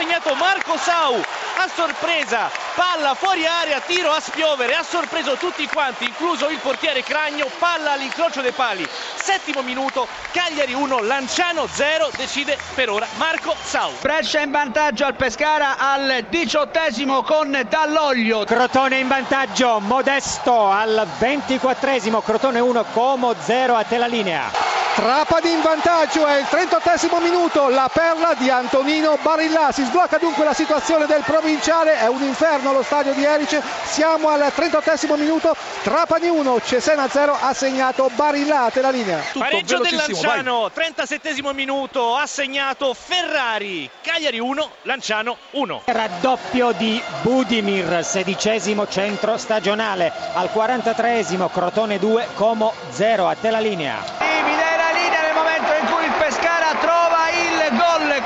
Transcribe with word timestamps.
segnato 0.00 0.34
Marco 0.34 0.78
Sau 0.78 1.14
a 1.16 1.68
sorpresa, 1.74 2.50
palla 2.74 3.14
fuori 3.14 3.44
area, 3.44 3.80
tiro 3.80 4.10
a 4.10 4.18
spiovere, 4.18 4.74
ha 4.74 4.82
sorpreso 4.82 5.34
tutti 5.34 5.66
quanti, 5.66 6.04
incluso 6.04 6.48
il 6.48 6.56
portiere 6.56 7.02
Cragno, 7.02 7.50
palla 7.58 7.92
all'incrocio 7.92 8.40
dei 8.40 8.52
pali. 8.52 8.88
Settimo 9.14 9.60
minuto, 9.60 10.08
Cagliari 10.32 10.72
1, 10.72 11.02
Lanciano 11.02 11.66
0, 11.70 12.10
decide 12.16 12.56
per 12.74 12.88
ora 12.88 13.06
Marco 13.16 13.54
Sau. 13.62 13.92
Brescia 14.00 14.40
in 14.40 14.50
vantaggio 14.50 15.04
al 15.04 15.16
Pescara 15.16 15.76
al 15.76 16.24
diciottesimo 16.30 17.22
con 17.22 17.66
Dall'Oglio. 17.68 18.44
Crotone 18.44 18.96
in 18.96 19.08
vantaggio, 19.08 19.80
Modesto 19.80 20.70
al 20.70 21.06
ventiquattresimo, 21.18 22.22
Crotone 22.22 22.60
1, 22.60 22.84
Como 22.94 23.34
0 23.38 23.76
a 23.76 23.84
te 23.84 23.98
la 23.98 24.06
linea. 24.06 24.69
Trapani 24.94 25.52
in 25.52 25.60
vantaggio, 25.62 26.26
è 26.26 26.38
il 26.40 26.46
38 26.46 27.20
minuto, 27.20 27.68
la 27.68 27.88
perla 27.92 28.34
di 28.34 28.50
Antonino 28.50 29.16
Barilla, 29.22 29.70
si 29.72 29.84
sblocca 29.84 30.18
dunque 30.18 30.44
la 30.44 30.52
situazione 30.52 31.06
del 31.06 31.22
provinciale, 31.24 31.98
è 31.98 32.08
un 32.08 32.22
inferno 32.22 32.72
lo 32.72 32.82
stadio 32.82 33.14
di 33.14 33.24
Erice, 33.24 33.62
siamo 33.84 34.28
al 34.28 34.52
38 34.52 35.16
minuto, 35.16 35.56
Trapani 35.82 36.28
1, 36.28 36.60
Cesena 36.62 37.08
0, 37.08 37.36
ha 37.40 37.54
segnato 37.54 38.10
Barilla, 38.14 38.68
te 38.72 38.80
la 38.80 38.90
linea. 38.90 39.20
Tutto 39.32 39.38
Pareggio 39.38 39.78
del 39.78 39.94
Lanciano, 39.94 40.60
vai. 40.62 40.70
37 40.72 41.36
minuto, 41.54 42.16
ha 42.16 42.26
segnato 42.26 42.92
Ferrari, 42.92 43.88
Cagliari 44.02 44.40
1, 44.40 44.70
Lanciano 44.82 45.36
1. 45.52 45.82
Raddoppio 45.86 46.72
di 46.72 47.00
Budimir, 47.22 48.04
sedicesimo 48.04 48.86
centro 48.88 49.38
stagionale, 49.38 50.12
al 50.34 50.50
43 50.50 51.24
Crotone 51.52 51.98
2, 51.98 52.28
Como 52.34 52.72
0, 52.90 53.28
a 53.28 53.36
te 53.36 53.50
la 53.50 53.60
linea. 53.60 54.28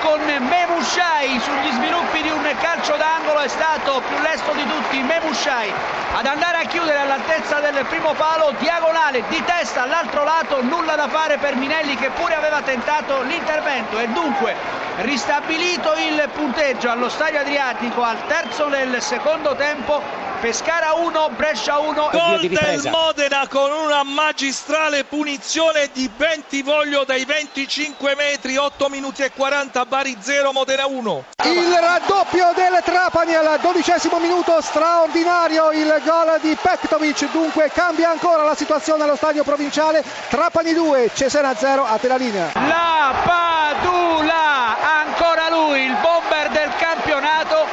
con 0.00 0.20
Memushai 0.20 1.40
sugli 1.40 1.70
sviluppi 1.72 2.22
di 2.22 2.30
un 2.30 2.42
calcio 2.60 2.96
d'angolo 2.96 3.33
è 3.44 3.48
stato 3.48 4.00
più 4.08 4.18
lesto 4.22 4.52
di 4.52 4.66
tutti 4.66 5.02
Memushai 5.02 5.70
ad 6.14 6.24
andare 6.24 6.62
a 6.62 6.64
chiudere 6.66 7.00
all'altezza 7.00 7.60
del 7.60 7.84
primo 7.90 8.14
palo 8.14 8.54
diagonale 8.58 9.22
di 9.28 9.44
testa 9.44 9.82
all'altro 9.82 10.24
lato 10.24 10.62
nulla 10.62 10.94
da 10.94 11.08
fare 11.08 11.36
per 11.36 11.54
Minelli 11.54 11.94
che 11.94 12.08
pure 12.08 12.34
aveva 12.34 12.62
tentato 12.62 13.20
l'intervento 13.20 13.98
e 13.98 14.08
dunque 14.08 14.54
ristabilito 15.02 15.92
il 15.94 16.26
punteggio 16.32 16.90
allo 16.90 17.10
stadio 17.10 17.40
Adriatico 17.40 18.02
al 18.02 18.26
terzo 18.26 18.68
del 18.68 19.02
secondo 19.02 19.54
tempo 19.56 20.00
Pescara 20.40 20.92
1, 20.94 21.30
Brescia 21.36 21.78
1. 21.78 22.08
Gol 22.10 22.48
del 22.48 22.88
Modena 22.90 23.46
con 23.48 23.70
una 23.70 24.02
magistrale 24.02 25.04
punizione 25.04 25.88
di 25.92 26.10
Bentivoglio 26.14 27.04
dai 27.04 27.24
25 27.24 28.14
metri, 28.14 28.56
8 28.56 28.88
minuti 28.88 29.22
e 29.22 29.30
40, 29.30 29.86
Bari 29.86 30.16
0, 30.20 30.52
Modena 30.52 30.86
1. 30.86 31.24
Il 31.44 31.76
raddoppio 31.80 32.52
del 32.54 32.82
Trapani 32.84 33.34
al 33.34 33.58
dodicesimo 33.60 34.18
minuto, 34.18 34.60
straordinario 34.60 35.72
il 35.72 36.02
gol 36.04 36.38
di 36.40 36.56
Pektovic, 36.60 37.30
dunque 37.30 37.70
cambia 37.72 38.10
ancora 38.10 38.42
la 38.42 38.54
situazione 38.54 39.04
allo 39.04 39.16
stadio 39.16 39.44
provinciale. 39.44 40.04
Trapani 40.28 40.74
2, 40.74 41.10
Cesena 41.14 41.54
0, 41.54 41.84
a 41.84 41.96
te 41.98 42.08
la 42.08 42.16
linea. 42.16 42.50
La 42.54 43.14
Padula, 43.24 44.76
ancora 45.00 45.48
lui, 45.48 45.84
il 45.84 45.96
bomber 46.02 46.50
del 46.50 46.70
campionato 46.76 47.66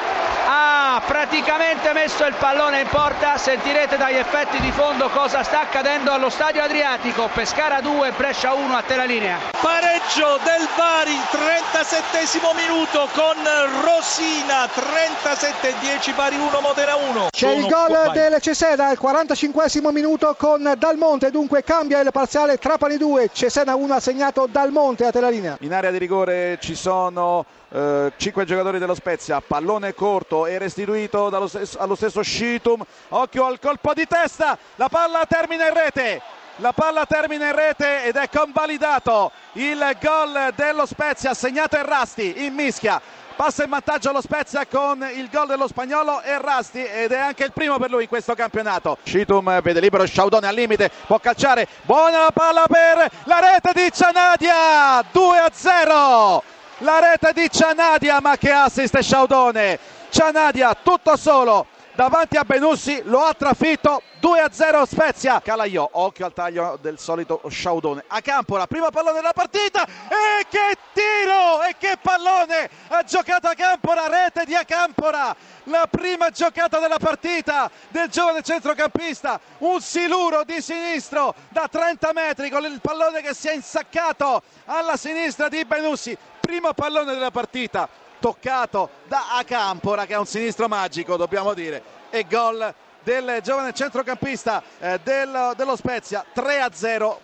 ha 0.48 1.02
praticamente 1.31 1.93
messo 1.93 2.25
il 2.25 2.35
pallone 2.37 2.81
in 2.81 2.87
porta, 2.89 3.37
sentirete 3.37 3.95
dagli 3.95 4.17
effetti 4.17 4.59
di 4.59 4.69
fondo 4.73 5.07
cosa 5.07 5.43
sta 5.43 5.61
accadendo 5.61 6.11
allo 6.11 6.29
stadio 6.29 6.61
Adriatico, 6.61 7.30
Pescara 7.33 7.80
2, 7.80 8.11
Brescia 8.17 8.53
1 8.53 8.75
a 8.75 8.81
te 8.81 8.97
la 8.97 9.05
linea. 9.05 9.37
Pareggio 9.61 10.37
del 10.43 10.67
Bari, 10.75 11.15
37 11.31 12.39
minuto 12.53 13.08
con 13.14 13.37
Rosina, 13.81 14.65
37-10 14.65 16.15
Bari 16.15 16.36
1, 16.36 16.59
Modena 16.59 16.95
1. 16.95 17.27
C'è 17.31 17.52
il 17.52 17.65
gol 17.65 18.11
del 18.11 18.41
Cesena 18.41 18.87
al 18.87 18.97
45 18.97 19.70
minuto 19.93 20.36
con 20.37 20.73
Dalmonte, 20.77 21.31
dunque 21.31 21.64
cambia 21.64 22.02
il 22.02 22.09
parziale 22.11 22.58
Trapani 22.58 22.97
2, 22.97 23.30
Cesena 23.31 23.75
1 23.75 23.93
ha 23.93 23.99
segnato 24.02 24.49
Dalmonte 24.52 25.05
a 25.05 25.11
te 25.11 25.21
la 25.21 25.30
linea. 25.30 25.55
In 25.61 25.73
area 25.73 25.91
di 25.91 25.97
rigore 25.97 26.58
ci 26.59 26.75
sono 26.75 27.45
eh, 27.70 28.11
5 28.17 28.45
giocatori 28.45 28.80
dello 28.80 28.95
Spezia, 28.95 29.41
pallone 29.45 29.93
corto 29.93 30.45
e 30.45 30.58
restituito 30.58 31.20
stesso, 31.48 31.80
allo 31.80 31.95
stesso 31.95 32.21
Scitum, 32.21 32.83
occhio 33.09 33.45
al 33.45 33.59
colpo 33.59 33.93
di 33.93 34.05
testa, 34.08 34.58
la 34.76 34.89
palla 34.89 35.26
termina 35.27 35.67
in 35.67 35.73
rete, 35.73 36.21
la 36.58 36.73
palla 36.73 37.05
termina 37.05 37.48
in 37.48 37.55
rete 37.55 38.04
ed 38.04 38.15
è 38.15 38.30
convalidato 38.30 39.32
il 39.54 39.98
gol 40.02 40.54
dello 40.55 40.86
Spezia, 40.86 41.33
segnato 41.33 41.77
Errasti 41.77 42.45
in 42.45 42.54
mischia. 42.54 43.02
Passa 43.33 43.64
in 43.64 43.70
vantaggio 43.70 44.09
allo 44.09 44.21
Spezia 44.21 44.67
con 44.67 45.04
il 45.15 45.30
gol 45.32 45.48
dello 45.48 45.67
spagnolo 45.67 46.21
Errasti 46.21 46.83
ed 46.83 47.11
è 47.11 47.17
anche 47.17 47.43
il 47.43 47.53
primo 47.53 47.77
per 47.80 47.89
lui 47.89 48.03
in 48.03 48.09
questo 48.09 48.36
campionato. 48.36 48.98
Scitum 49.03 49.61
vede 49.61 49.80
libero 49.80 50.05
Sciaudone 50.05 50.48
al 50.48 50.53
limite, 50.53 50.92
può 51.08 51.17
calciare, 51.17 51.67
buona 51.83 52.20
la 52.20 52.32
palla 52.32 52.65
per 52.67 53.09
la 53.23 53.39
rete 53.39 53.71
di 53.73 53.92
Cianadia, 53.92 55.03
2 55.11 55.38
a 55.39 55.49
0 55.52 56.43
la 56.82 56.99
rete 56.99 57.32
di 57.33 57.49
Cianadia 57.49 58.20
ma 58.21 58.38
che 58.38 58.52
assist 58.52 58.99
Sciaudone 58.99 59.80
Cianadia 60.11 60.76
tutto 60.76 61.16
solo. 61.16 61.67
Davanti 61.94 62.36
a 62.36 62.44
Benussi 62.44 63.02
lo 63.05 63.22
ha 63.22 63.33
trafitto 63.33 64.02
2 64.20 64.39
a 64.42 64.52
0 64.52 64.86
Spezia. 64.86 65.39
Calaiò 65.39 65.88
occhio 65.89 66.26
al 66.26 66.33
taglio 66.33 66.77
del 66.82 66.99
solito 66.99 67.42
Sciaudone. 67.48 68.04
A 68.08 68.20
Campora 68.20 68.67
primo 68.67 68.89
pallone 68.89 69.16
della 69.16 69.32
partita. 69.32 69.86
E 69.86 70.45
che 70.50 70.77
tiro! 70.92 71.64
E 71.64 71.76
che 71.77 71.98
pallone! 72.02 72.70
Ha 72.89 73.04
giocato 73.04 73.48
a 73.48 73.54
Campora 73.54 74.08
rete 74.08 74.44
di 74.44 74.54
Acampora. 74.54 75.33
La 75.66 75.88
prima 75.89 76.30
giocata 76.30 76.80
della 76.80 77.00
partita 77.00 77.71
del 77.88 78.10
giovane 78.10 78.42
centrocampista. 78.42 79.39
Un 79.60 79.80
siluro 79.80 80.44
di 80.44 80.61
sinistro 80.61 81.33
da 81.50 81.70
30 81.71 82.11
metri 82.11 82.50
con 82.50 82.66
il 82.66 82.82
pallone 82.82 83.21
che 83.21 83.33
si 83.33 83.48
è 83.48 83.54
insaccato 83.54 84.44
alla 84.66 84.98
sinistra 84.98 85.48
di 85.48 85.64
Benussi. 85.64 86.17
Primo 86.42 86.73
pallone 86.73 87.14
della 87.14 87.32
partita 87.32 87.88
toccato 88.21 88.89
da 89.08 89.36
Acampora 89.37 90.05
che 90.05 90.14
è 90.14 90.17
un 90.17 90.26
sinistro 90.26 90.70
magico 90.70 91.17
dobbiamo 91.17 91.54
dire. 91.54 91.83
E 92.09 92.26
gol 92.30 92.73
del 93.04 93.39
giovane 93.43 93.73
centrocampista 93.73 94.61
eh, 94.80 94.99
del, 95.04 95.54
dello 95.58 95.76
Spezia 95.76 96.23
3 96.32 96.61
a 96.61 96.70
0 96.71 97.20